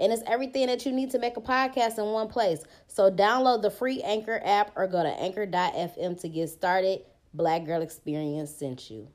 [0.00, 2.64] And it's everything that you need to make a podcast in one place.
[2.86, 7.02] So download the free Anchor app or go to anchor.fm to get started.
[7.34, 9.08] Black Girl Experience sent you.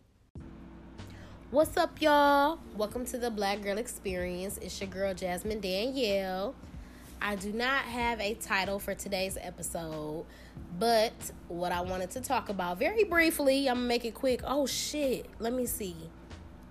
[1.50, 2.60] What's up, y'all?
[2.78, 4.60] Welcome to the Black Girl Experience.
[4.60, 6.54] It's your girl, Jasmine Danielle.
[7.20, 10.26] I do not have a title for today's episode,
[10.78, 11.14] but
[11.48, 14.42] what I wanted to talk about very briefly, I'm gonna make it quick.
[14.44, 15.96] Oh shit, let me see.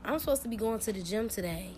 [0.05, 1.73] I'm supposed to be going to the gym today.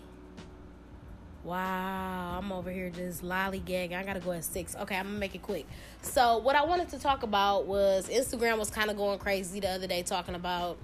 [1.47, 3.93] Wow, I'm over here just lollygagging.
[3.93, 4.75] I gotta go at six.
[4.75, 5.65] Okay, I'm gonna make it quick.
[6.01, 9.69] So, what I wanted to talk about was Instagram was kind of going crazy the
[9.69, 10.77] other day, talking about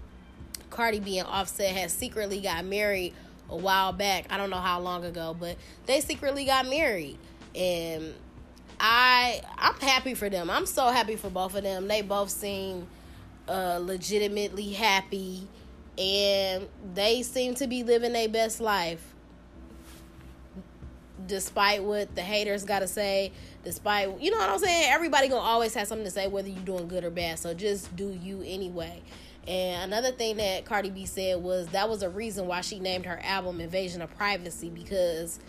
[0.70, 3.14] Cardi B and Offset had secretly got married
[3.50, 4.28] a while back.
[4.30, 7.18] I don't know how long ago, but they secretly got married
[7.54, 8.14] and
[8.80, 10.50] I I'm happy for them.
[10.50, 11.90] I'm so happy for both of them.
[11.90, 12.88] They both seem
[13.50, 15.46] uh, legitimately happy,
[15.98, 19.13] and they seem to be living their best life,
[21.28, 23.32] despite what the haters got to say.
[23.64, 26.60] Despite you know what I'm saying, everybody gonna always have something to say whether you're
[26.64, 27.40] doing good or bad.
[27.40, 29.02] So just do you anyway.
[29.48, 33.06] And another thing that Cardi B said was that was a reason why she named
[33.06, 35.40] her album Invasion of Privacy because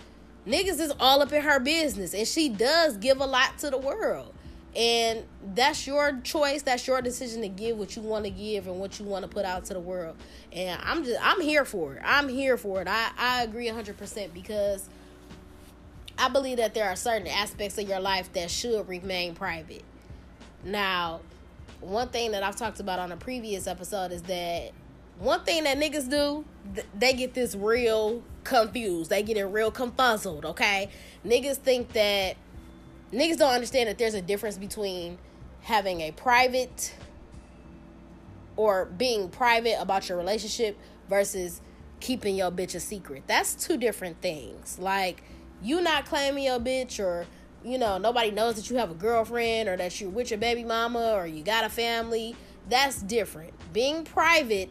[0.46, 3.78] niggas is all up in her business and she does give a lot to the
[3.78, 4.34] world
[4.76, 8.78] and that's your choice that's your decision to give what you want to give and
[8.78, 10.16] what you want to put out to the world
[10.52, 14.34] and i'm just i'm here for it i'm here for it i i agree 100%
[14.34, 14.88] because
[16.18, 19.84] i believe that there are certain aspects of your life that should remain private
[20.64, 21.20] now
[21.80, 24.72] one thing that i've talked about on a previous episode is that
[25.18, 26.44] one thing that niggas do,
[26.98, 29.10] they get this real confused.
[29.10, 30.88] They get it real confuzzled, okay?
[31.24, 32.36] Niggas think that
[33.12, 35.18] niggas don't understand that there's a difference between
[35.62, 36.94] having a private
[38.56, 40.76] or being private about your relationship
[41.08, 41.60] versus
[42.00, 43.22] keeping your bitch a secret.
[43.26, 44.78] That's two different things.
[44.78, 45.22] Like
[45.64, 47.26] you not claiming your bitch or
[47.64, 50.64] you know, nobody knows that you have a girlfriend or that you're with your baby
[50.64, 52.36] mama or you got a family.
[52.68, 53.54] That's different.
[53.72, 54.70] Being private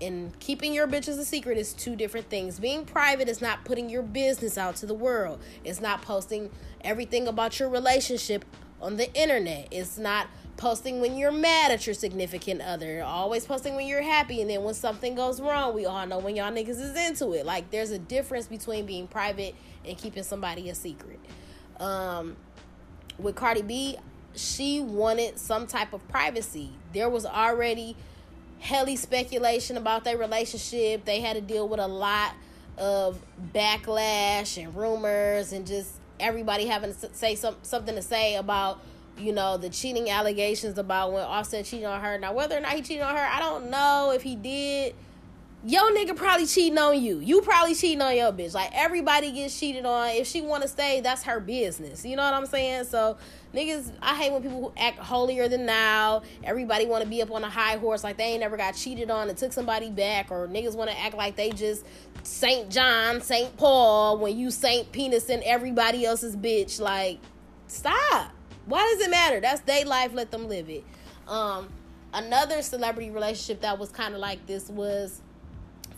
[0.00, 2.60] and keeping your bitches a secret is two different things.
[2.60, 5.40] Being private is not putting your business out to the world.
[5.64, 6.50] It's not posting
[6.82, 8.44] everything about your relationship
[8.80, 9.66] on the internet.
[9.72, 13.02] It's not posting when you're mad at your significant other.
[13.02, 16.36] Always posting when you're happy and then when something goes wrong, we all know when
[16.36, 17.46] y'all niggas is into it.
[17.46, 19.54] Like there's a difference between being private
[19.86, 21.20] and keeping somebody a secret.
[21.80, 22.36] Um
[23.18, 23.96] with Cardi B,
[24.34, 26.70] she wanted some type of privacy.
[26.92, 27.96] There was already
[28.60, 31.04] helly speculation about their relationship.
[31.04, 32.34] They had to deal with a lot
[32.76, 33.20] of
[33.54, 38.80] backlash and rumors and just everybody having to say some, something to say about
[39.18, 42.18] you know the cheating allegations about when Offset cheated on her.
[42.18, 44.94] Now whether or not he cheated on her, I don't know if he did
[45.64, 47.18] yo nigga probably cheating on you.
[47.18, 48.54] You probably cheating on your bitch.
[48.54, 50.10] Like everybody gets cheated on.
[50.10, 52.04] If she want to stay, that's her business.
[52.04, 52.84] You know what I'm saying?
[52.84, 53.16] So
[53.54, 56.22] niggas, I hate when people who act holier than now.
[56.44, 59.10] Everybody want to be up on a high horse like they ain't never got cheated
[59.10, 61.84] on and took somebody back, or niggas want to act like they just
[62.22, 66.80] Saint John, Saint Paul when you Saint Penis and everybody else's bitch.
[66.80, 67.18] Like,
[67.66, 68.32] stop.
[68.68, 69.40] Why does it matter?
[69.40, 70.12] That's their life.
[70.12, 70.84] Let them live it.
[71.26, 71.70] Um,
[72.12, 75.22] another celebrity relationship that was kind of like this was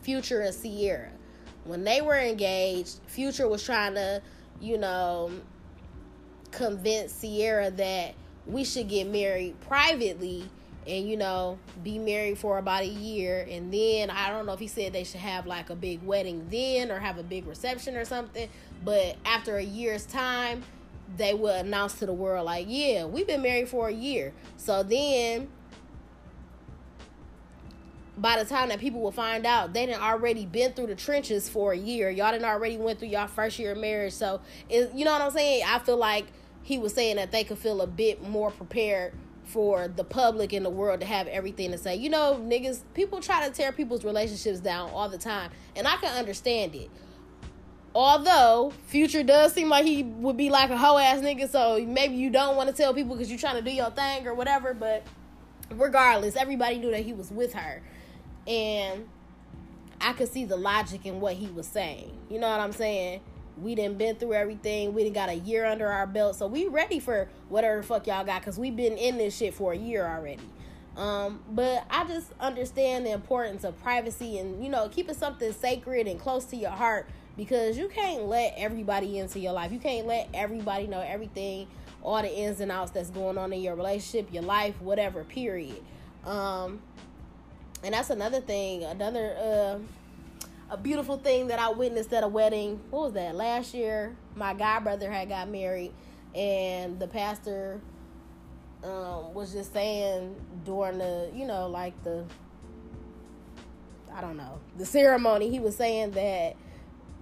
[0.03, 1.10] Future and Ciara.
[1.64, 4.22] When they were engaged, Future was trying to,
[4.60, 5.32] you know,
[6.53, 8.14] convince Ciara that
[8.47, 10.48] we should get married privately
[10.86, 14.59] and you know be married for about a year and then i don't know if
[14.59, 17.94] he said they should have like a big wedding then or have a big reception
[17.97, 18.48] or something
[18.82, 20.62] but after a year's time
[21.16, 24.83] they would announce to the world like yeah we've been married for a year so
[24.83, 25.48] then
[28.21, 31.48] by the time that people will find out, they didn't already been through the trenches
[31.48, 32.10] for a year.
[32.10, 34.12] Y'all didn't already went through y'all first year of marriage.
[34.12, 35.65] So, you know what I'm saying?
[35.66, 36.27] I feel like
[36.62, 39.15] he was saying that they could feel a bit more prepared
[39.45, 41.97] for the public in the world to have everything to say.
[41.97, 45.97] You know, niggas, people try to tear people's relationships down all the time, and I
[45.97, 46.91] can understand it.
[47.95, 52.15] Although Future does seem like he would be like a hoe ass nigga, so maybe
[52.15, 54.75] you don't want to tell people because you're trying to do your thing or whatever.
[54.75, 55.04] But
[55.71, 57.83] regardless, everybody knew that he was with her
[58.47, 59.09] and
[60.01, 62.16] I could see the logic in what he was saying.
[62.28, 63.21] You know what I'm saying?
[63.60, 64.95] We didn't been through everything.
[64.95, 68.07] We didn't got a year under our belt, so we ready for whatever the fuck
[68.07, 70.43] y'all got, cause we been in this shit for a year already.
[70.97, 76.09] Um, but I just understand the importance of privacy and you know keeping something sacred
[76.09, 79.72] and close to your heart because you can't let everybody into your life.
[79.72, 81.66] You can't let everybody know everything,
[82.03, 85.24] all the ins and outs that's going on in your relationship, your life, whatever.
[85.24, 85.82] Period.
[86.24, 86.80] Um,
[87.82, 88.84] and that's another thing.
[88.84, 89.78] Another uh,
[90.71, 92.80] a beautiful thing that I witnessed at a wedding.
[92.91, 93.34] What was that?
[93.34, 95.92] Last year, my god brother had got married,
[96.34, 97.80] and the pastor
[98.84, 100.34] um, was just saying
[100.65, 102.24] during the, you know, like the,
[104.15, 105.50] I don't know, the ceremony.
[105.50, 106.56] He was saying that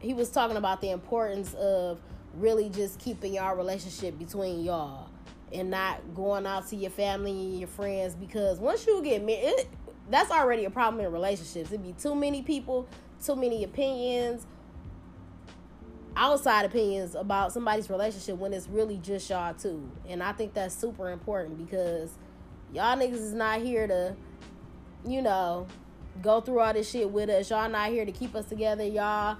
[0.00, 1.98] he was talking about the importance of
[2.34, 5.08] really just keeping y'all relationship between y'all
[5.52, 9.66] and not going out to your family and your friends because once you get married,
[10.10, 11.70] that's already a problem in relationships.
[11.70, 12.86] It'd be too many people,
[13.24, 14.46] too many opinions,
[16.16, 19.90] outside opinions about somebody's relationship when it's really just y'all two.
[20.08, 22.10] And I think that's super important because
[22.72, 24.16] y'all niggas is not here to,
[25.06, 25.66] you know,
[26.22, 27.50] go through all this shit with us.
[27.50, 28.84] Y'all not here to keep us together.
[28.84, 29.36] Y'all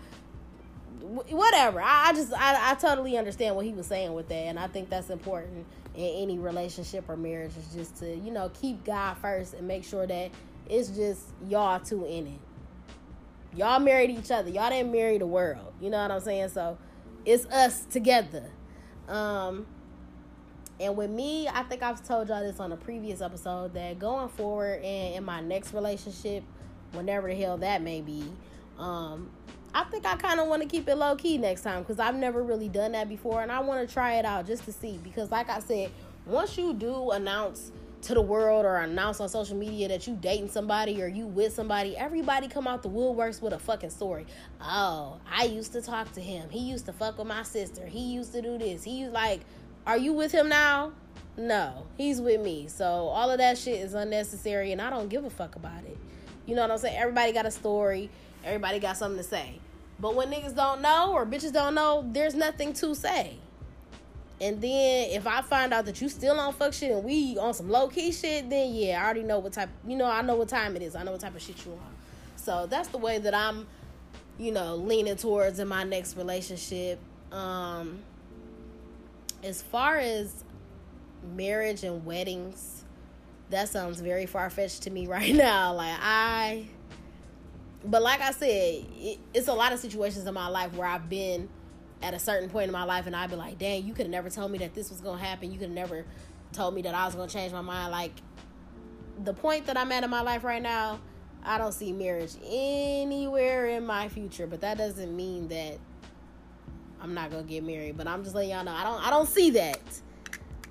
[1.03, 1.81] whatever.
[1.81, 4.67] I, I just I, I totally understand what he was saying with that, and I
[4.67, 9.17] think that's important in any relationship or marriage is just to you know keep God
[9.19, 10.31] first and make sure that
[10.69, 12.39] it's just y'all two in it.
[13.57, 14.51] Y'all married each other.
[14.51, 15.73] Y'all didn't marry the world.
[15.81, 16.51] You know what I'm saying?
[16.51, 16.79] So
[17.25, 18.45] it's us together.
[19.09, 19.67] Um,
[20.81, 24.29] and with me, I think I've told y'all this on a previous episode that going
[24.29, 26.45] forward and in my next relationship,
[26.93, 28.31] whenever the hell that may be,
[28.79, 29.31] um,
[29.75, 32.15] I think I kind of want to keep it low key next time because I've
[32.15, 34.99] never really done that before and I want to try it out just to see.
[35.03, 35.91] Because, like I said,
[36.27, 37.71] once you do announce
[38.01, 41.53] to the world or announce on social media that you dating somebody or you with
[41.53, 44.27] somebody, everybody come out the woodworks with a fucking story.
[44.61, 46.49] Oh, I used to talk to him.
[46.51, 47.87] He used to fuck with my sister.
[47.87, 48.85] He used to do this.
[48.85, 49.41] He like,
[49.87, 50.93] are you with him now?
[51.37, 52.69] No, he's with me.
[52.69, 55.97] So all of that shit is unnecessary and I don't give a fuck about it.
[56.47, 56.97] You know what I'm saying?
[56.99, 58.11] Everybody got a story.
[58.45, 59.59] Everybody got something to say.
[60.01, 63.37] But when niggas don't know or bitches don't know, there's nothing to say.
[64.41, 67.55] And then if I find out that you still on fuck shit and we on
[67.55, 69.71] some low key shit, then yeah, I already know what type.
[69.87, 70.95] You know, I know what time it is.
[70.95, 71.79] I know what type of shit you on.
[72.37, 73.67] So that's the way that I'm,
[74.39, 77.01] you know, leaning towards in my next relationship.
[77.33, 77.99] Um,
[79.43, 80.45] as far as
[81.35, 82.85] marriage and weddings,
[83.51, 85.75] that sounds very far fetched to me right now.
[85.75, 86.69] Like I,
[87.85, 91.09] but like I said, it, it's a lot of situations in my life where I've
[91.09, 91.49] been
[92.03, 94.11] at a certain point in my life and I'd be like, dang, you could have
[94.11, 95.51] never told me that this was gonna happen.
[95.51, 96.05] You could have never
[96.53, 97.93] told me that I was gonna change my mind.
[97.93, 98.13] Like
[99.25, 101.01] the point that I'm at in my life right now,
[101.45, 104.47] I don't see marriage anywhere in my future.
[104.47, 105.79] But that doesn't mean that
[107.01, 107.97] I'm not gonna get married.
[107.97, 109.81] But I'm just letting y'all know I don't I don't see that.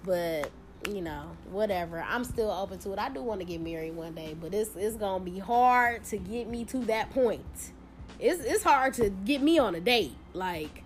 [0.03, 0.49] But
[0.95, 2.01] you know, whatever.
[2.01, 2.99] I'm still open to it.
[2.99, 6.17] I do want to get married one day, but it's it's gonna be hard to
[6.17, 7.71] get me to that point.
[8.19, 10.15] It's it's hard to get me on a date.
[10.33, 10.83] Like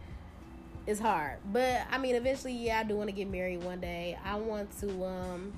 [0.88, 1.38] it's hard.
[1.52, 4.18] But I mean, eventually, yeah, I do want to get married one day.
[4.26, 5.06] I want to.
[5.06, 5.54] um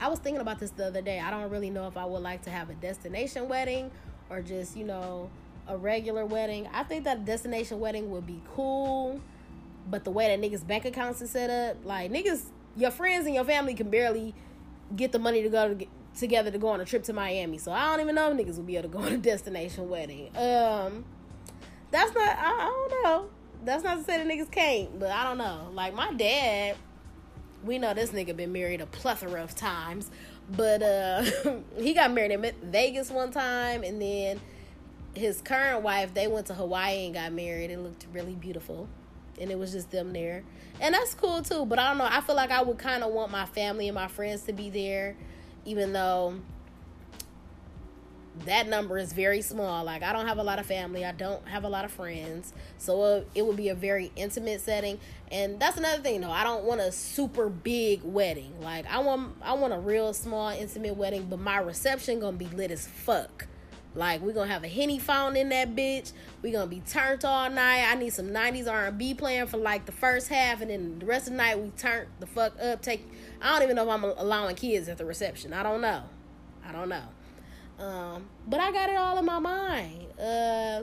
[0.00, 1.20] I was thinking about this the other day.
[1.20, 3.90] I don't really know if I would like to have a destination wedding
[4.28, 5.30] or just you know
[5.68, 6.68] a regular wedding.
[6.72, 9.20] I think that a destination wedding would be cool,
[9.88, 12.44] but the way that niggas bank accounts is set up, like niggas,
[12.76, 14.34] your friends and your family can barely
[14.94, 15.86] get the money to go to
[16.18, 17.58] together to go on a trip to Miami.
[17.58, 19.88] So I don't even know if niggas will be able to go on a destination
[19.88, 20.28] wedding.
[20.36, 21.04] Um,
[21.90, 22.38] that's not.
[22.38, 23.30] I, I don't know
[23.66, 25.68] that's not to say the niggas can't, but I don't know.
[25.72, 26.76] Like my dad,
[27.64, 30.10] we know this nigga been married a plethora of times,
[30.48, 31.24] but uh
[31.78, 34.40] he got married in Vegas one time, and then
[35.14, 37.70] his current wife they went to Hawaii and got married.
[37.70, 38.88] It looked really beautiful,
[39.40, 40.44] and it was just them there,
[40.80, 41.66] and that's cool too.
[41.66, 42.08] But I don't know.
[42.08, 44.70] I feel like I would kind of want my family and my friends to be
[44.70, 45.16] there,
[45.64, 46.36] even though
[48.44, 49.84] that number is very small.
[49.84, 52.52] Like I don't have a lot of family, I don't have a lot of friends,
[52.78, 54.98] so uh, it would be a very intimate setting.
[55.30, 56.30] And that's another thing, though.
[56.30, 58.60] I don't want a super big wedding.
[58.60, 62.46] Like I want, I want a real small intimate wedding, but my reception gonna be
[62.46, 63.46] lit as fuck.
[63.96, 66.12] Like we gonna have a henny fountain in that bitch.
[66.42, 67.86] We gonna be turned all night.
[67.90, 71.26] I need some '90s R&B playing for like the first half, and then the rest
[71.26, 72.82] of the night we turn the fuck up.
[72.82, 73.10] Take.
[73.40, 75.54] I don't even know if I'm allowing kids at the reception.
[75.54, 76.02] I don't know.
[76.66, 77.84] I don't know.
[77.84, 80.06] Um, but I got it all in my mind.
[80.20, 80.82] Uh,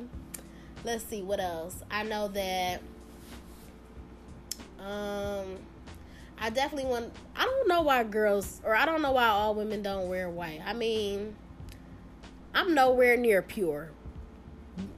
[0.83, 1.75] let's see what else.
[1.91, 2.81] I know that.
[4.79, 5.57] Um,
[6.39, 7.13] I definitely want.
[7.35, 10.61] I don't know why girls, or I don't know why all women don't wear white.
[10.65, 11.35] I mean,
[12.53, 13.91] I'm nowhere near pure,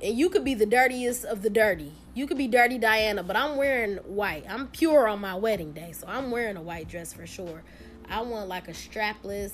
[0.02, 1.94] and you could be the dirtiest of the dirty.
[2.16, 4.46] You could be Dirty Diana, but I'm wearing white.
[4.50, 7.62] I'm pure on my wedding day, so I'm wearing a white dress for sure.
[8.10, 9.52] I want like a strapless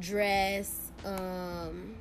[0.00, 1.94] dress, um,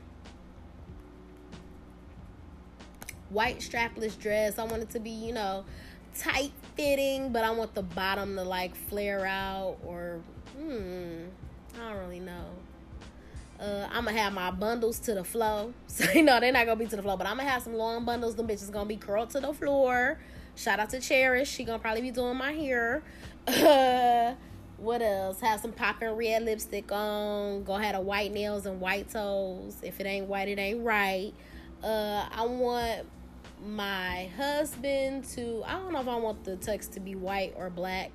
[3.29, 4.57] white strapless dress.
[4.57, 5.65] I want it to be, you know,
[6.17, 10.21] tight fitting, but I want the bottom to like flare out or
[10.57, 11.25] hmm,
[11.75, 12.45] I don't really know.
[13.63, 15.73] Uh, I'm gonna have my bundles to the flow.
[15.87, 17.75] So you know they're not gonna be to the floor, but I'm gonna have some
[17.75, 18.35] long bundles.
[18.35, 20.19] Them bitches gonna be curled to the floor.
[20.55, 21.49] Shout out to Cherish.
[21.49, 23.03] She gonna probably be doing my hair.
[23.47, 24.33] Uh,
[24.77, 25.39] what else?
[25.39, 27.63] Have some popping red lipstick on.
[27.63, 29.77] Go have a white nails and white toes.
[29.81, 31.31] If it ain't white, it ain't right.
[31.81, 33.07] Uh, I want
[33.65, 35.63] my husband to.
[35.65, 38.11] I don't know if I want the tux to be white or black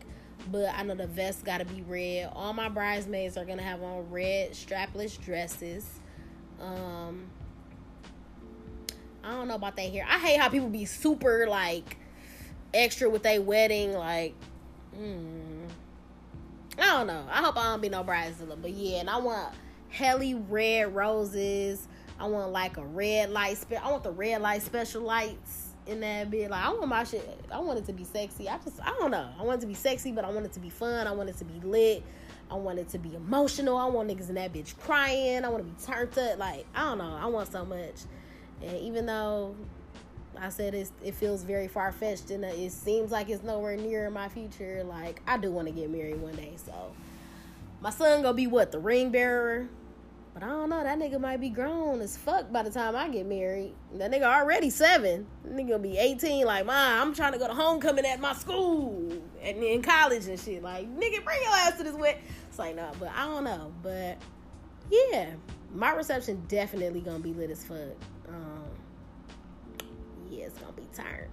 [0.50, 2.30] but I know the vest got to be red.
[2.34, 5.86] All my bridesmaids are gonna have on red strapless dresses.
[6.60, 7.26] Um,
[9.22, 10.06] I don't know about that hair.
[10.08, 11.96] I hate how people be super like
[12.72, 13.92] extra with their wedding.
[13.92, 14.34] Like,
[14.98, 15.68] mm,
[16.78, 17.24] I don't know.
[17.30, 19.00] I hope I don't be no bridezilla, but yeah.
[19.00, 19.54] And I want
[19.90, 21.86] helly red roses.
[22.18, 23.58] I want like a red light.
[23.58, 26.50] Spe- I want the red light special lights in that bit.
[26.50, 27.26] Like I want my shit.
[27.50, 28.48] I want it to be sexy.
[28.48, 29.28] I just I don't know.
[29.38, 31.06] I want it to be sexy, but I want it to be fun.
[31.06, 32.02] I want it to be lit.
[32.50, 33.76] I want it to be emotional.
[33.76, 35.44] I want niggas in that bitch crying.
[35.44, 36.38] I want to be turned up.
[36.38, 37.18] Like I don't know.
[37.20, 37.96] I want so much.
[38.62, 39.54] And even though
[40.38, 44.28] I said it feels very far fetched and it seems like it's nowhere near my
[44.28, 46.52] future, like I do want to get married one day.
[46.64, 46.92] So
[47.80, 49.68] my son gonna be what the ring bearer
[50.38, 50.82] but I don't know.
[50.82, 53.74] That nigga might be grown as fuck by the time I get married.
[53.94, 55.26] That nigga already seven.
[55.42, 56.46] That nigga gonna be 18.
[56.46, 60.38] Like, mom, I'm trying to go to homecoming at my school and in college and
[60.38, 60.62] shit.
[60.62, 62.22] Like, nigga, bring your ass to this wedding.
[62.48, 63.72] It's like, no, but I don't know.
[63.82, 64.18] But
[64.90, 65.30] yeah,
[65.74, 67.78] my reception definitely gonna be lit as fuck.
[68.28, 68.64] Um,
[70.30, 71.30] yeah, it's gonna be turned.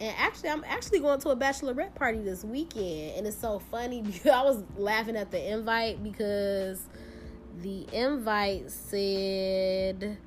[0.00, 4.02] And actually, I'm actually going to a bachelorette party this weekend, and it's so funny
[4.06, 6.80] because I was laughing at the invite because
[7.62, 10.18] the invite said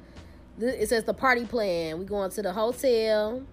[0.59, 1.99] it says the party plan.
[1.99, 3.43] We going to the hotel.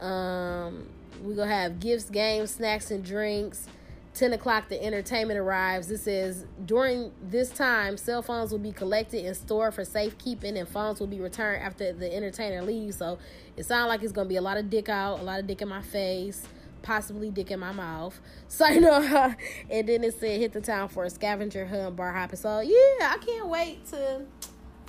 [0.00, 0.88] Um,
[1.22, 3.66] we gonna have gifts, games, snacks, and drinks.
[4.14, 5.88] 10 o'clock, the entertainment arrives.
[5.88, 10.68] This says during this time, cell phones will be collected and stored for safekeeping, and
[10.68, 12.96] phones will be returned after the entertainer leaves.
[12.96, 13.18] So
[13.56, 15.60] it sounds like it's gonna be a lot of dick out, a lot of dick
[15.62, 16.46] in my face
[16.86, 18.18] possibly dick in my mouth.
[18.48, 19.34] So you know,
[19.70, 22.38] and then it said hit the town for a scavenger hunt, bar hopping.
[22.38, 24.22] So yeah, I can't wait to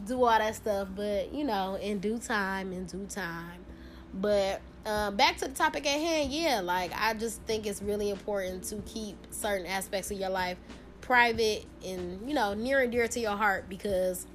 [0.05, 0.87] do all that stuff.
[0.95, 3.65] But you know, in due time, in due time.
[4.13, 8.09] But um, back to the topic at hand, yeah, like I just think it's really
[8.09, 10.57] important to keep certain aspects of your life
[11.01, 14.27] private and you know near and dear to your heart because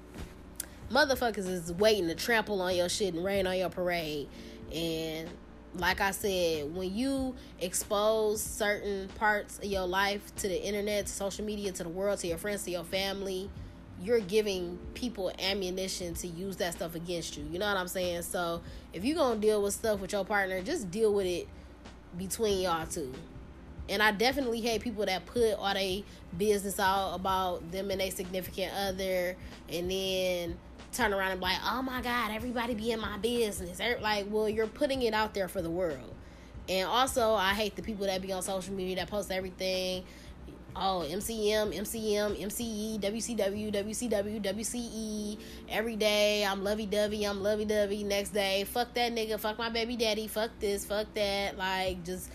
[0.90, 4.26] motherfuckers is waiting to trample on your shit and rain on your parade
[4.74, 5.28] and
[5.74, 11.12] like I said, when you expose certain parts of your life to the internet, to
[11.12, 13.48] social media, to the world, to your friends, to your family,
[14.02, 17.44] you're giving people ammunition to use that stuff against you.
[17.50, 18.22] You know what I'm saying?
[18.22, 18.60] So
[18.92, 21.48] if you're gonna deal with stuff with your partner, just deal with it
[22.18, 23.12] between y'all two.
[23.88, 26.02] And I definitely hate people that put all their
[26.36, 29.36] business out about them and their significant other
[29.68, 30.58] and then
[30.92, 33.80] turn around and be like, oh my God, everybody be in my business.
[33.80, 36.14] Er, like, well, you're putting it out there for the world.
[36.68, 40.04] And also, I hate the people that be on social media that post everything.
[40.74, 45.38] Oh, MCM, MCM, MCE, WCW, WCW, WCE.
[45.68, 48.04] Every day, I'm lovey dovey, I'm lovey dovey.
[48.04, 51.58] Next day, fuck that nigga, fuck my baby daddy, fuck this, fuck that.
[51.58, 52.30] Like, just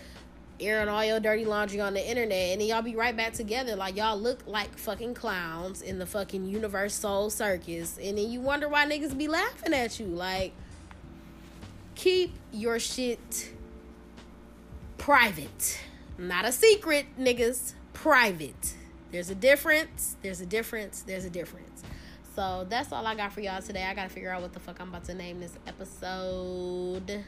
[0.60, 3.76] airing all your dirty laundry on the internet and then y'all be right back together.
[3.76, 8.68] Like y'all look like fucking clowns in the fucking UniverSoul circus and then you wonder
[8.68, 10.06] why niggas be laughing at you.
[10.06, 10.52] Like
[11.94, 13.52] keep your shit
[14.96, 15.80] private.
[16.16, 17.74] Not a secret niggas.
[17.92, 18.74] Private.
[19.10, 20.16] There's a difference.
[20.22, 21.02] There's a difference.
[21.02, 21.82] There's a difference.
[22.34, 23.84] So that's all i got for y'all today.
[23.84, 27.24] I gotta figure out what the fuck i'm about to name this episode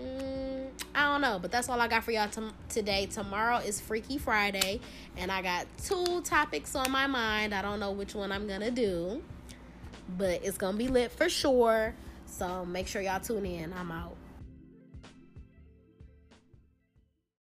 [0.00, 3.06] Mm, I don't know, but that's all I got for y'all t- today.
[3.06, 4.80] Tomorrow is Freaky Friday,
[5.16, 7.54] and I got two topics on my mind.
[7.54, 9.22] I don't know which one I'm gonna do,
[10.16, 11.94] but it's gonna be lit for sure.
[12.26, 13.72] So make sure y'all tune in.
[13.72, 14.17] I'm out.